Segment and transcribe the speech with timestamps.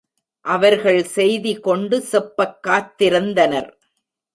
[0.45, 3.71] அவர்கள் செய்தி கொண்டு செப்பக் காத்திருந் தனர்.